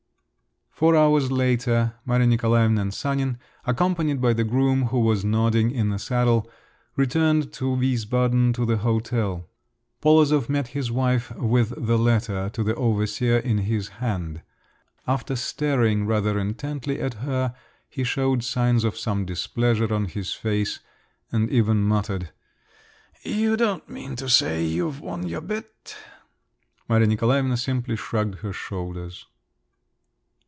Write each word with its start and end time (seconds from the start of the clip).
Four 0.81 0.95
hours 0.95 1.31
later, 1.31 1.93
Maria 2.05 2.25
Nikolaevna 2.25 2.81
and 2.81 2.91
Sanin, 2.91 3.37
accompanied 3.67 4.19
by 4.19 4.33
the 4.33 4.43
groom, 4.43 4.85
who 4.85 4.99
was 5.01 5.23
nodding 5.23 5.69
in 5.69 5.89
the 5.89 5.99
saddle, 5.99 6.49
returned 6.95 7.53
to 7.53 7.65
Wiesbaden, 7.69 8.51
to 8.53 8.65
the 8.65 8.77
hotel. 8.77 9.47
Polozov 10.01 10.49
met 10.49 10.69
his 10.69 10.91
wife 10.91 11.35
with 11.35 11.69
the 11.77 11.99
letter 11.99 12.49
to 12.49 12.63
the 12.63 12.73
overseer 12.73 13.37
in 13.37 13.59
his 13.59 13.89
hand. 14.01 14.41
After 15.05 15.35
staring 15.35 16.07
rather 16.07 16.39
intently 16.39 16.99
at 16.99 17.13
her, 17.25 17.53
he 17.87 18.03
showed 18.03 18.43
signs 18.43 18.83
of 18.83 18.97
some 18.97 19.23
displeasure 19.23 19.93
on 19.93 20.05
his 20.05 20.33
face, 20.33 20.79
and 21.31 21.47
even 21.51 21.83
muttered, 21.83 22.31
"You 23.21 23.55
don't 23.55 23.87
mean 23.87 24.15
to 24.15 24.27
say 24.27 24.65
you've 24.65 24.99
won 24.99 25.27
your 25.27 25.41
bet?" 25.41 25.95
Maria 26.89 27.05
Nikolaevna 27.05 27.57
simply 27.57 27.95
shrugged 27.95 28.39
her 28.39 28.51
shoulders. 28.51 29.27